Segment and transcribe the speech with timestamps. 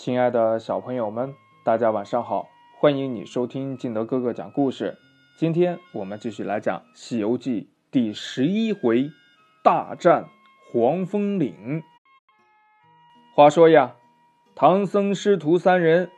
[0.00, 2.48] 亲爱的小朋友们，大家晚上好！
[2.78, 4.96] 欢迎你收听敬德哥哥讲故事。
[5.36, 7.60] 今天我们继续来讲《西游记》
[7.90, 9.10] 第十一回
[9.62, 10.24] “大战
[10.72, 11.82] 黄风岭”。
[13.36, 13.94] 话说呀，
[14.54, 16.10] 唐僧师徒三人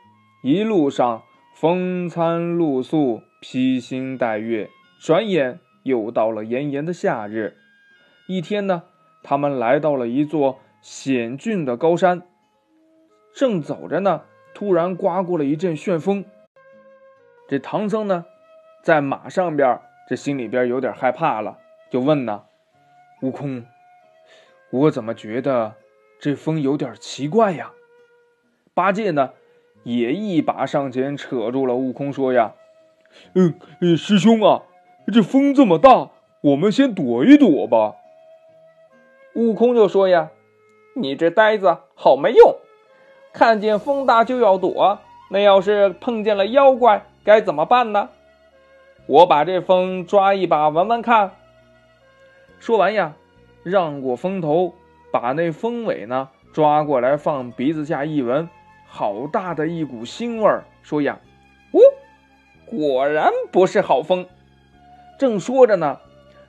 [0.44, 4.70] 一路上风餐露宿，披星戴月，
[5.00, 7.56] 转眼又到了炎炎的夏日。
[8.28, 8.84] 一天呢，
[9.24, 12.22] 他们来到了一座险峻的高山。
[13.34, 14.22] 正走着呢，
[14.54, 16.24] 突然刮过了一阵旋风。
[17.48, 18.26] 这唐僧呢，
[18.82, 21.58] 在马上边，这心里边有点害怕了，
[21.90, 22.44] 就问呢
[23.22, 23.64] ：“悟空，
[24.70, 25.74] 我怎么觉得
[26.20, 27.72] 这风有点奇怪呀？”
[28.74, 29.32] 八戒呢，
[29.82, 32.54] 也一把上前扯住了悟空，说：“呀，
[33.34, 33.54] 嗯，
[33.96, 34.62] 师兄啊，
[35.12, 36.10] 这风这么大，
[36.42, 37.96] 我们先躲一躲吧。”
[39.34, 40.30] 悟空就说：“呀，
[40.94, 42.56] 你这呆子，好没用。”
[43.32, 44.98] 看见风大就要躲，
[45.30, 48.10] 那要是碰见了妖怪该怎么办呢？
[49.06, 51.32] 我把这风抓一把闻闻看。
[52.60, 53.14] 说完呀，
[53.62, 54.74] 让过风头，
[55.10, 58.48] 把那风尾呢抓过来放鼻子下一闻，
[58.86, 60.64] 好大的一股腥味儿。
[60.82, 61.18] 说呀，
[61.72, 61.80] 哦，
[62.66, 64.26] 果然不是好风。
[65.18, 65.98] 正说着呢，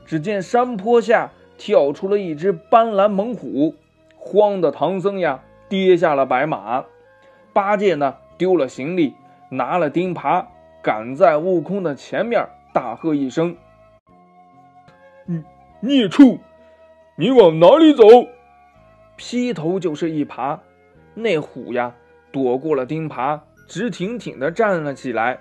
[0.05, 3.73] 只见山坡下跳出了一只斑斓猛虎，
[4.17, 5.39] 慌的唐僧呀。
[5.69, 6.85] 跌下了白马，
[7.51, 9.15] 八戒呢丢了行李，
[9.49, 10.45] 拿了钉耙，
[10.81, 13.55] 赶在悟空的前面，大喝一声
[15.25, 15.43] ：“你
[15.79, 16.39] 孽畜，
[17.15, 18.03] 你往哪里走？”
[19.15, 20.59] 劈头就是一耙，
[21.13, 21.93] 那虎呀
[22.31, 25.39] 躲过了钉耙，直挺挺的站了起来，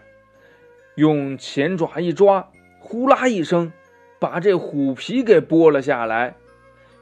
[0.94, 3.72] 用前爪一抓，呼啦一声，
[4.18, 6.34] 把这虎皮给剥了下来。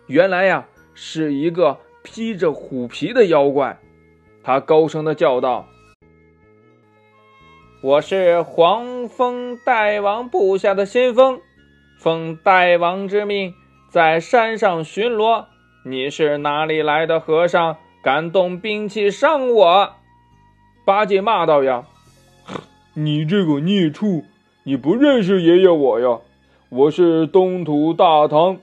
[0.06, 1.78] 原来呀是一个。
[2.02, 3.78] 披着虎皮的妖怪，
[4.42, 5.66] 他高声的叫道
[7.82, 11.40] ：“我是黄风大王部下的先锋，
[11.98, 13.52] 奉大王之命
[13.90, 15.44] 在山上巡逻。
[15.84, 19.94] 你是哪里来的和尚，敢动兵器伤我？”
[20.86, 21.84] 八戒骂道：“呀，
[22.94, 24.24] 你这个孽畜，
[24.64, 26.18] 你不认识爷爷我呀？
[26.70, 28.58] 我是东土大唐。”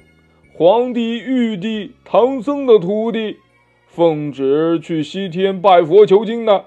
[0.59, 3.37] 皇帝、玉帝、唐僧的徒弟，
[3.85, 6.63] 奉旨去西天拜佛求经呢。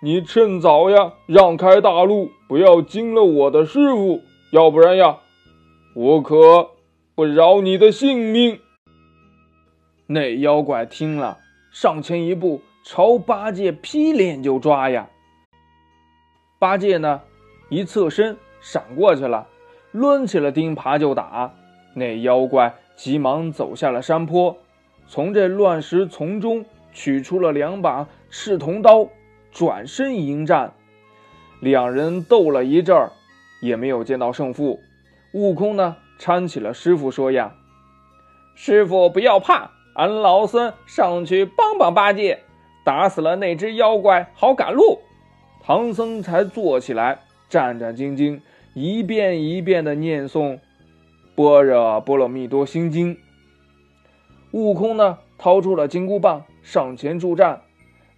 [0.00, 4.20] 你趁早呀，让开大路，不要惊了我的师傅，
[4.52, 5.18] 要不然呀，
[5.96, 6.70] 我可
[7.16, 8.60] 不饶你的性命。
[10.06, 11.38] 那妖怪听了，
[11.72, 15.08] 上前一步，朝八戒劈脸就抓呀。
[16.60, 17.22] 八戒呢，
[17.68, 19.48] 一侧身闪过去了，
[19.90, 21.52] 抡起了钉耙就打
[21.96, 22.72] 那妖怪。
[22.96, 24.56] 急忙走下了山坡，
[25.06, 29.08] 从这乱石丛中取出了两把赤铜刀，
[29.50, 30.72] 转身迎战。
[31.60, 33.12] 两人斗了一阵儿，
[33.60, 34.80] 也没有见到胜负。
[35.32, 37.54] 悟空呢，搀起了师傅，说：“呀，
[38.54, 42.40] 师傅不要怕，俺老孙上去帮帮八戒，
[42.84, 45.00] 打死了那只妖怪，好赶路。”
[45.64, 48.40] 唐僧才坐起来，战战兢兢，
[48.74, 50.58] 一遍一遍的念诵。
[51.34, 53.18] 般若波罗蜜多心经。
[54.52, 57.62] 悟空呢，掏出了金箍棒，上前助战。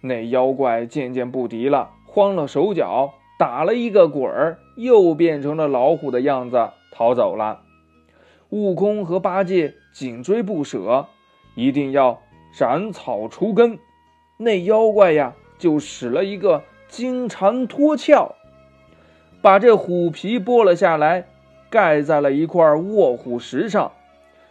[0.01, 7.61] 那妖怪渐渐不敌了，慌了手脚，打了一个滚儿，又变成了老虎的样子逃走了。
[8.49, 11.07] 悟空和八戒紧追不舍，
[11.55, 12.21] 一定要
[12.55, 13.79] 斩草除根。
[14.37, 18.35] 那妖怪呀，就使了一个金蝉脱壳，
[19.41, 21.27] 把这虎皮剥了下来。
[21.69, 23.91] 盖在了一块卧虎石上，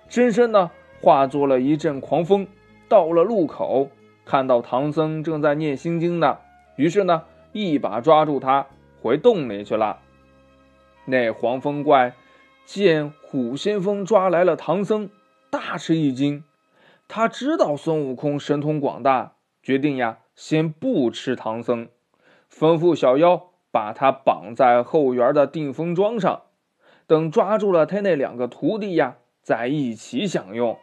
[0.09, 2.47] 深深呢化作了一阵狂风，
[2.89, 3.89] 到了路口，
[4.25, 6.39] 看到唐僧正在念心经呢，
[6.77, 7.23] 于是呢
[7.53, 8.67] 一把抓住他，
[9.01, 10.01] 回洞里去了。
[11.07, 12.15] 那黄风怪
[12.65, 15.09] 见虎先锋抓来了唐僧，
[15.51, 16.45] 大吃一惊，
[17.09, 21.89] 他知道孙悟空神通广大，决定呀先不吃唐僧，
[22.53, 26.43] 吩咐小妖把他绑在后园的定风桩上。
[27.07, 30.79] 等抓住了他那两个徒弟呀，再一起享用。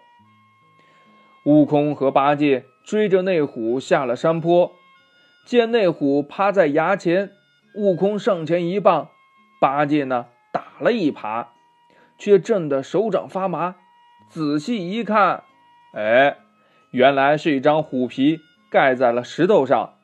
[1.45, 4.71] 悟空和八戒追着那虎下了山坡，
[5.45, 7.31] 见那虎趴在崖前，
[7.75, 9.09] 悟空上前一棒，
[9.59, 11.47] 八戒呢打了一耙，
[12.17, 13.75] 却震得手掌发麻。
[14.29, 15.43] 仔细一看，
[15.93, 16.37] 哎，
[16.91, 18.39] 原来是一张虎皮
[18.69, 19.95] 盖在了石头上。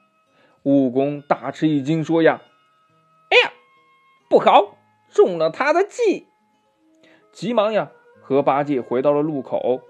[0.63, 2.42] 悟空大吃一惊，说：“呀，
[3.30, 3.54] 哎呀，
[4.30, 4.75] 不好！”
[5.19, 6.27] 中了他的计，
[7.33, 9.81] 急忙呀和八戒回到了路口。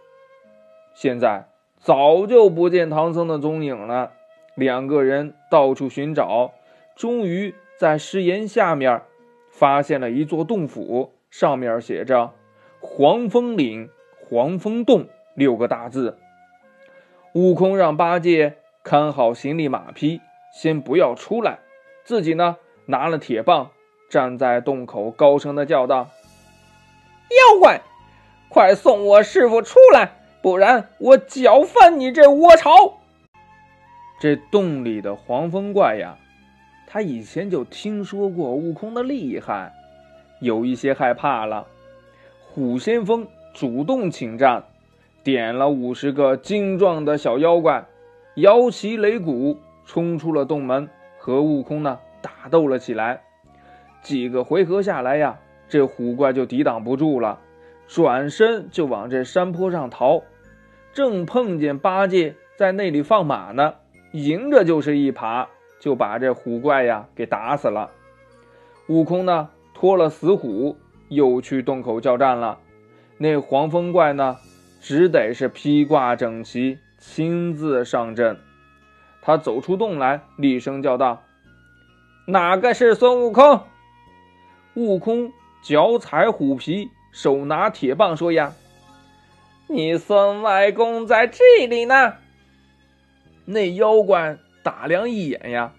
[0.96, 1.48] 现在
[1.78, 4.14] 早就不见唐僧的踪影了，
[4.56, 6.52] 两个人到处寻找，
[6.96, 9.04] 终于在石岩下面
[9.52, 12.34] 发现了一座洞府，上面写着
[12.81, 15.06] “黄风岭黄风洞”
[15.38, 16.18] 六个大字。
[17.36, 20.22] 悟空让八戒看好行李马匹，
[20.52, 21.60] 先不要出来，
[22.04, 23.70] 自己呢拿了铁棒，
[24.10, 26.10] 站在洞口，高声的叫道
[27.30, 27.80] ：“妖怪，
[28.50, 30.12] 快送我师傅出来，
[30.42, 32.72] 不然我搅翻你这窝巢！”
[34.20, 36.18] 这洞里的黄风怪呀，
[36.88, 39.72] 他以前就听说过悟空的厉害，
[40.42, 41.68] 有一些害怕了。
[42.52, 44.64] 虎先锋主动请战，
[45.24, 47.86] 点了五十个精壮的小妖怪，
[48.36, 50.90] 摇旗擂鼓，冲出了洞门，
[51.20, 53.22] 和悟空呢打斗了起来。
[54.01, 55.38] 几个回合下来呀，
[55.68, 57.40] 这虎怪就抵挡不住了，
[57.88, 60.24] 转身就往这山坡上逃，
[60.94, 63.75] 正碰见八戒在那里放马呢。
[64.12, 65.48] 迎着就是一耙，
[65.80, 67.92] 就把这虎怪呀给打死了。
[68.88, 70.75] 悟空呢脱了死虎，
[71.10, 72.57] 又去洞口叫战了。
[73.18, 74.38] 那黄风怪呢，
[74.81, 78.38] 只得是披挂整齐，亲自上阵。
[79.22, 81.22] 他走出洞来，厉声叫道
[82.25, 83.62] ：“哪个是孙悟空？”
[84.80, 88.54] 悟空脚踩虎皮，手拿铁棒，说：“呀，
[89.68, 92.14] 你孙外公在这里呢。”
[93.44, 95.74] 那妖怪打量一眼呀，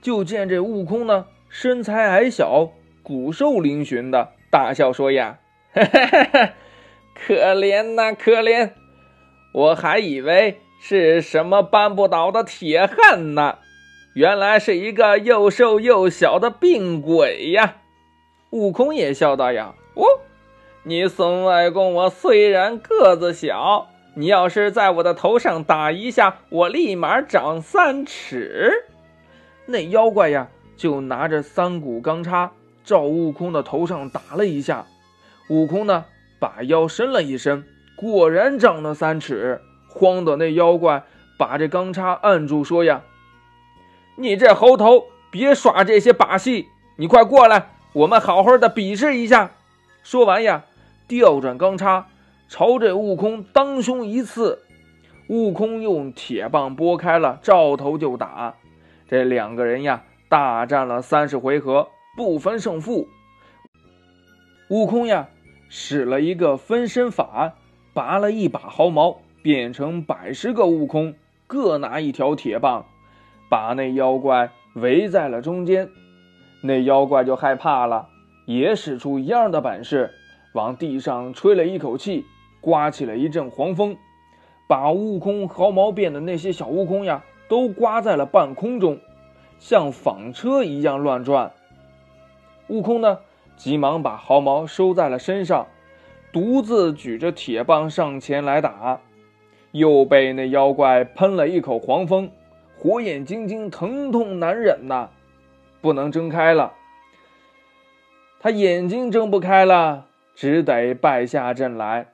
[0.00, 2.70] 就见这悟空呢，身材矮小，
[3.02, 5.40] 骨瘦嶙峋的，大笑说：“呀，
[5.74, 6.52] 哈哈哈
[7.14, 8.70] 可怜呐，可怜！
[9.52, 13.58] 我还以为是什么扳不倒的铁汉呢，
[14.14, 17.76] 原来是一个又瘦又小的病鬼呀！”
[18.50, 20.04] 悟空也笑道：“呀，哦，
[20.82, 28.84] 你孙外公，我虽然个子小。”你要是在我的头上打一下，我立马长三尺。
[29.66, 32.50] 那妖怪呀，就拿着三股钢叉
[32.82, 34.86] 照悟空的头上打了一下。
[35.50, 36.06] 悟空呢，
[36.40, 37.64] 把腰伸了一伸，
[37.94, 39.60] 果然长了三尺。
[39.88, 41.04] 慌的那妖怪
[41.38, 43.02] 把这钢叉按住，说：“呀，
[44.16, 46.66] 你这猴头，别耍这些把戏，
[46.96, 49.52] 你快过来，我们好好的比试一下。”
[50.02, 50.64] 说完呀，
[51.06, 52.06] 调转钢叉。
[52.50, 54.62] 朝着悟空当胸一刺，
[55.28, 58.54] 悟空用铁棒拨开了，照头就打。
[59.06, 63.06] 这两个人呀，大战了三十回合，不分胜负。
[64.70, 65.28] 悟空呀，
[65.68, 67.52] 使了一个分身法，
[67.92, 71.14] 拔了一把毫毛，变成百十个悟空，
[71.46, 72.86] 各拿一条铁棒，
[73.50, 75.90] 把那妖怪围在了中间。
[76.62, 78.08] 那妖怪就害怕了，
[78.46, 80.10] 也使出一样的本事，
[80.54, 82.24] 往地上吹了一口气。
[82.60, 83.96] 刮起了一阵黄风，
[84.66, 88.98] 把悟空毫毛变的那些小悟空呀，都刮在了半空中，
[89.60, 91.52] 像纺车一样乱转。
[92.66, 93.20] 悟空呢，
[93.56, 95.68] 急忙把毫毛收在了身上，
[96.32, 99.00] 独自举着铁棒上前来打，
[99.70, 102.28] 又被那妖怪喷了一口黄风，
[102.76, 105.08] 火眼金睛，疼痛难忍呐，
[105.80, 106.74] 不能睁开了。
[108.40, 112.08] 他眼睛睁不开了，只得败下阵来。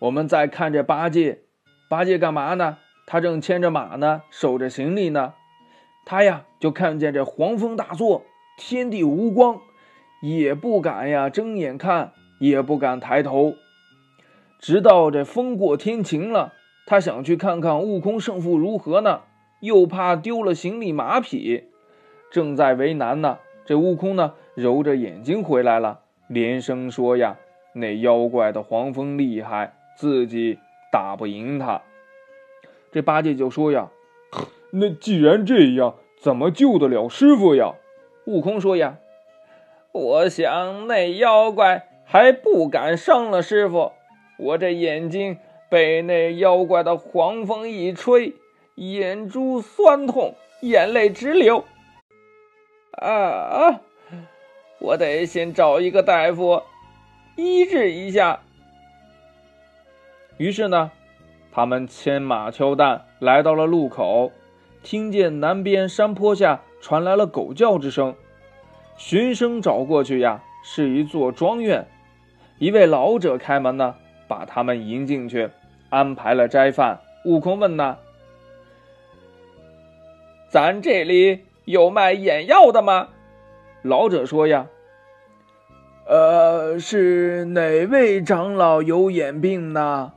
[0.00, 1.42] 我们再看这八戒，
[1.88, 2.78] 八戒干嘛呢？
[3.06, 5.34] 他正牵着马呢，守着行李呢。
[6.06, 8.24] 他呀，就看见这黄风大作，
[8.56, 9.60] 天地无光，
[10.22, 13.54] 也不敢呀睁眼看，也不敢抬头。
[14.58, 16.54] 直到这风过天晴了，
[16.86, 19.22] 他想去看看悟空胜负如何呢，
[19.64, 21.64] 又怕丢了行李马匹，
[22.30, 23.38] 正在为难呢。
[23.64, 27.38] 这悟空呢，揉着眼睛回来了，连声说呀
[27.72, 30.58] ：“那妖怪的黄风厉害。”自己
[30.90, 31.82] 打不赢他，
[32.90, 33.90] 这八戒就说呀
[34.74, 37.74] ：“那既然这样，怎么救得了师傅呀？”
[38.26, 38.98] 悟空说呀
[39.92, 43.92] ：“我想那妖怪还不敢伤了师傅，
[44.36, 48.34] 我这眼睛被那妖怪的黄风一吹，
[48.76, 51.64] 眼珠酸痛，眼泪直流。
[52.92, 53.80] 啊啊，
[54.78, 56.62] 我得先找一个大夫
[57.36, 58.40] 医治一下。”
[60.38, 60.90] 于是呢，
[61.52, 64.32] 他们牵马挑担来到了路口，
[64.82, 68.14] 听见南边山坡下传来了狗叫之声，
[68.96, 71.86] 循声找过去呀，是一座庄院，
[72.58, 73.94] 一位老者开门呢，
[74.26, 75.48] 把他们迎进去，
[75.90, 77.00] 安排了斋饭。
[77.24, 77.96] 悟空问呢
[80.54, 83.08] ：“咱这里有卖眼药的吗？”
[83.82, 84.68] 老者说呀
[86.06, 90.12] ：“呃，是哪位长老有眼病呢？”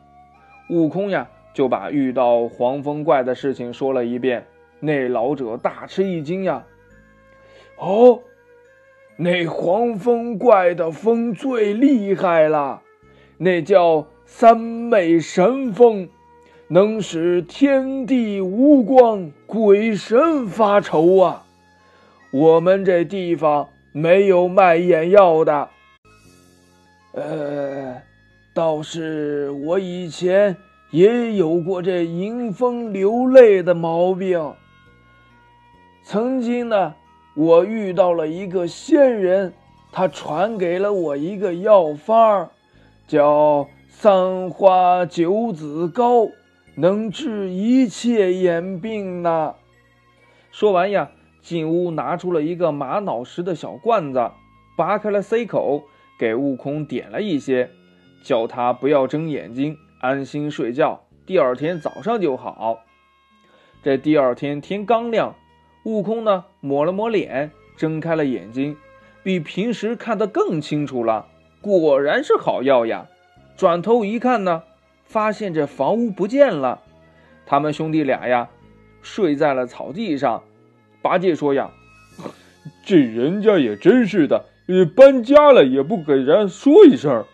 [0.69, 4.45] 悟空呀，就把遇到黄风怪的事情说了一遍。
[4.79, 6.67] 那老者大吃一惊呀！
[7.79, 8.19] 哦，
[9.15, 12.83] 那黄风怪的风最厉害了，
[13.39, 16.09] 那叫三昧神风，
[16.69, 21.45] 能使天地无光，鬼神发愁啊！
[22.31, 25.69] 我们这地方没有卖眼药的。
[27.13, 28.01] 呃，
[28.53, 30.57] 倒是我以前
[30.91, 34.53] 也有过这迎风流泪的毛病。
[36.03, 36.93] 曾经呢，
[37.33, 39.53] 我遇到了一个仙人，
[39.93, 42.49] 他传给了我一个药方
[43.07, 46.27] 叫三花九子膏，
[46.79, 49.55] 能治一切眼病呢。
[50.51, 51.09] 说完呀，
[51.41, 54.29] 进屋拿出了一个玛瑙石的小罐子，
[54.77, 55.85] 拔开了塞口，
[56.19, 57.71] 给悟空点了一些，
[58.21, 62.77] 叫他不要睁眼睛，安心睡觉，第二天早上就好。
[63.81, 65.33] 这第二天天刚亮。
[65.83, 68.77] 悟空呢，抹了抹脸，睁开了眼睛，
[69.23, 71.25] 比平时看得更清楚了。
[71.59, 73.07] 果然是好药呀！
[73.55, 74.63] 转头一看呢，
[75.07, 76.81] 发现这房屋不见了。
[77.45, 78.49] 他们兄弟俩呀，
[79.01, 80.43] 睡在了草地上。
[81.01, 81.71] 八戒说呀
[82.85, 84.45] ：“这人家也真是的，
[84.95, 87.25] 搬家了也不给人说一声。”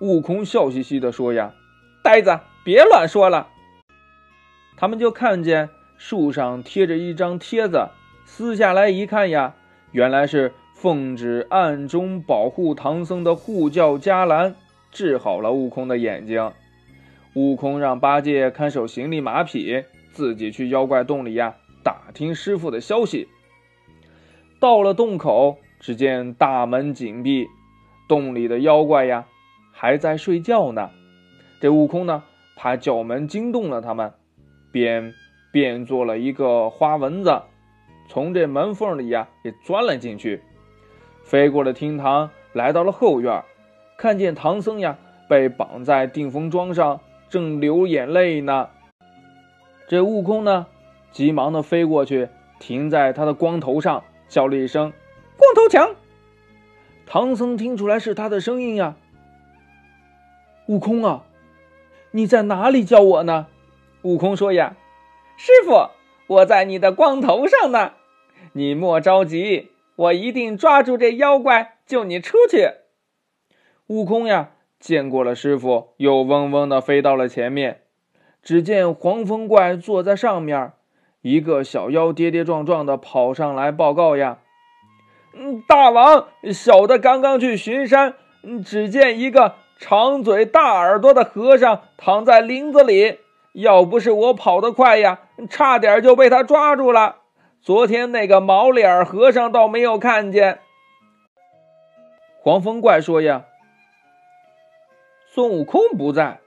[0.00, 1.54] 悟空笑嘻嘻地说呀
[2.02, 3.48] ：“呆子，别乱说了。”
[4.76, 5.70] 他们就看见。
[6.02, 7.90] 树上贴着一张帖子，
[8.24, 9.54] 撕下来一看呀，
[9.92, 14.54] 原来是奉旨暗中保护唐僧的护教伽蓝
[14.90, 16.52] 治好了悟空的眼睛。
[17.34, 23.28] 悟空让八戒看守行李马匹，自己去妖怪洞里呀打听师傅的消息。
[24.58, 27.46] 到了洞口，只见大门紧闭，
[28.08, 29.26] 洞里的妖怪呀
[29.72, 30.90] 还在睡觉呢。
[31.60, 32.24] 这悟空呢，
[32.56, 34.12] 怕叫门惊动了他们，
[34.72, 35.14] 便。
[35.52, 37.42] 变做了一个花蚊子，
[38.08, 40.40] 从这门缝里呀也钻了进去，
[41.24, 43.42] 飞过了厅堂，来到了后院，
[43.98, 44.96] 看见唐僧呀
[45.28, 48.68] 被绑在定风桩上，正流眼泪呢。
[49.86, 50.66] 这悟空呢，
[51.12, 54.92] 急忙的飞过去，停在他的光头上，叫了一声
[55.38, 55.94] ：“光头强！”
[57.06, 58.96] 唐僧听出来是他的声音呀。
[60.66, 61.24] 悟空啊，
[62.10, 63.46] 你在哪里叫我呢？
[64.02, 64.76] 悟空说呀。
[65.36, 65.90] 师傅，
[66.26, 67.92] 我在你的光头上呢，
[68.52, 72.72] 你莫着急，我一定抓住这妖怪，救你出去。
[73.86, 77.82] 悟空呀，见过了师傅，又嗡嗡的飞到了前面。
[78.42, 80.72] 只见黄风怪坐在上面，
[81.20, 84.38] 一个小妖跌跌撞撞的跑上来报告呀
[85.36, 88.14] ：“嗯，大王，小的刚刚去巡山，
[88.64, 93.18] 只见一个长嘴大耳朵的和尚躺在林子里。”
[93.52, 97.16] 要不是我跑得快呀，差点就被他抓住了。
[97.60, 100.60] 昨天那个毛脸和尚倒没有看见。
[102.38, 103.46] 黄风怪说呀
[105.40, 106.40] ：“孙悟空不在，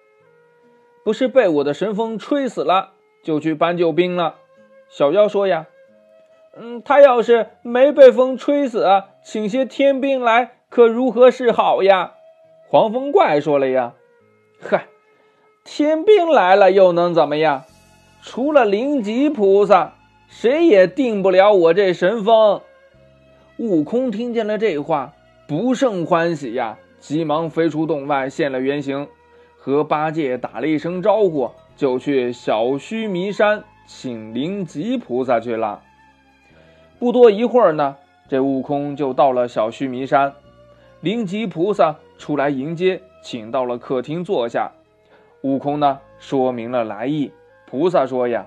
[1.04, 2.92] 不是被我的神风吹死了，
[3.24, 4.36] 就去搬救兵了。”
[4.88, 5.66] 小妖说呀
[6.56, 8.86] ：“嗯，他要是没被风吹死，
[9.24, 12.14] 请些天兵来，可如何是好呀？”
[12.70, 13.96] 黄风怪说了呀
[14.62, 14.86] ：“嗨。”
[15.66, 17.64] 天兵来了又能怎么样？
[18.22, 19.96] 除了灵吉菩萨，
[20.28, 22.62] 谁也定不了我这神风。
[23.58, 25.14] 悟空听见了这话，
[25.48, 29.10] 不胜欢喜呀，急忙飞出洞外，现了原形，
[29.58, 35.82] 和八戒打了一声招呼，就去小须弥山请灵吉菩萨去了。
[37.00, 37.98] 不多一会儿呢，
[38.30, 40.34] 这悟空就到了小须弥山，
[41.02, 44.72] 灵吉菩萨出来迎接，请到了客厅坐下。
[45.42, 47.34] 悟空呢，说明了来意。
[47.66, 48.46] 菩萨说呀：“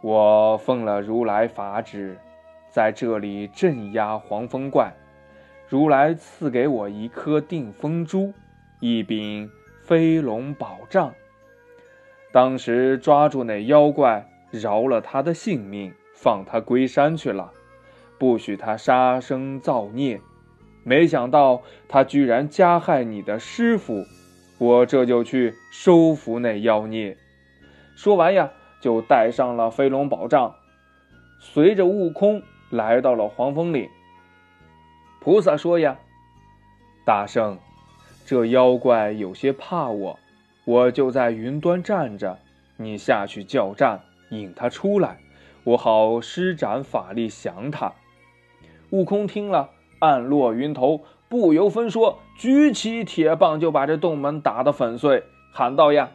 [0.00, 2.16] 我奉了如来法旨，
[2.70, 4.94] 在这里镇压黄风怪。
[5.68, 8.32] 如来赐给我一颗定风珠，
[8.80, 9.50] 一柄
[9.82, 11.14] 飞龙宝杖。
[12.32, 17.52] 当时抓住那妖怪，饶了他的性命，放他归山去了，
[18.18, 20.20] 不许他杀生造孽。
[20.82, 24.04] 没想到他居然加害你的师傅。”
[24.56, 27.16] 我这就去收服那妖孽。
[27.96, 30.54] 说完呀，就带上了飞龙宝杖，
[31.40, 32.40] 随着悟空
[32.70, 33.88] 来到了黄风岭。
[35.24, 35.96] 菩萨说呀
[37.02, 37.58] ：“大圣，
[38.26, 40.18] 这妖怪有些怕我，
[40.66, 42.38] 我就在云端站着，
[42.76, 45.16] 你下去叫战，引他出来，
[45.64, 47.94] 我好施展法力降他。”
[48.92, 51.00] 悟空听了，暗落云头。
[51.30, 56.10] 不由分说，举起铁棒就把这洞门打得粉碎，喊道：“呀，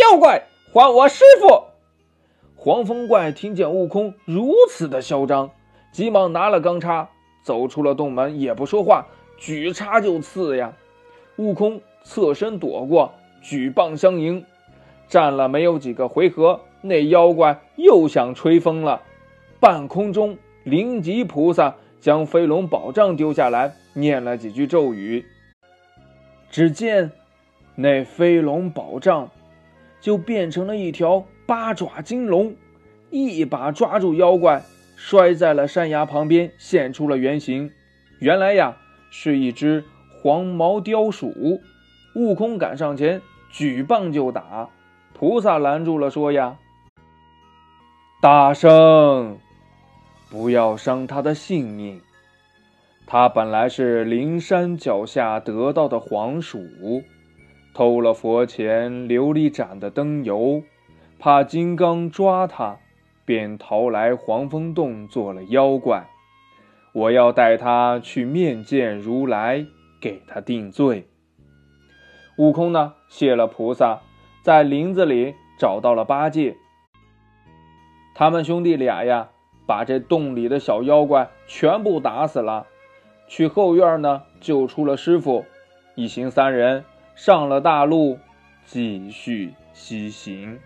[0.00, 1.64] 妖怪，还我师傅！
[2.56, 5.50] 黄风怪听见悟空如此的嚣张，
[5.92, 7.10] 急忙拿了钢叉，
[7.46, 10.72] 走出了洞门，也不说话，举叉就刺呀。
[11.36, 14.44] 悟空侧身躲过，举棒相迎，
[15.06, 19.00] 战了没有几个回合，那妖怪又想吹风了。
[19.60, 25.24] 半空中，灵吉菩萨将飞龙宝杖丢下来，念了几句咒语，
[26.50, 27.12] 只见
[27.76, 29.30] 那飞龙宝杖
[30.00, 31.24] 就变成了一条。
[31.46, 32.56] 八爪金龙
[33.10, 34.64] 一把抓住妖怪，
[34.96, 37.70] 摔在了山崖旁边，现出了原形。
[38.18, 38.76] 原来呀，
[39.10, 41.60] 是一只黄毛雕鼠。
[42.14, 44.68] 悟空赶上前，举棒就打。
[45.12, 46.56] 菩萨拦住了，说：“呀，
[48.20, 49.38] 大圣，
[50.30, 52.00] 不要伤他的性命。
[53.06, 56.58] 他本来是灵山脚下得到的黄鼠，
[57.74, 60.62] 偷了佛前琉璃盏的灯油。”
[61.18, 62.78] 怕金刚抓他，
[63.26, 66.06] 便逃来黄风洞做了妖怪。
[66.94, 69.66] 我要带他去面见如来，
[70.00, 71.06] 给他定罪。
[72.38, 74.00] 悟空呢，谢了菩萨，
[74.42, 76.56] 在林子里找到了八戒。
[78.14, 79.28] 他们兄弟俩呀，
[79.66, 82.66] 把这洞里的小妖怪全部打死了。
[83.26, 85.44] 去后院呢，救出了师傅。
[85.96, 88.18] 一行三人上了大路，
[88.64, 90.58] 继续西行。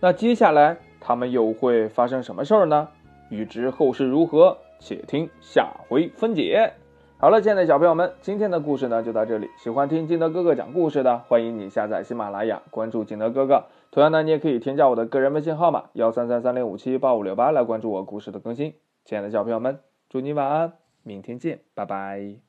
[0.00, 2.88] 那接下来他们又会发生什么事儿呢？
[3.28, 6.72] 欲知后事如何，且听下回分解。
[7.18, 9.50] 好了，亲爱的小朋友们，今天的故事呢就到这里。
[9.58, 13.66] 喜欢听金德哥哥讲故事的，欢迎你下载喜马拉雅，关注金德哥哥。
[13.90, 18.74] 同样呢，你也可以添加我的个人微信号码幺三三三零五七八五六八来关注我故事的更新。
[19.04, 22.43] 亲爱的小朋友们，祝你晚安，明天见，拜拜。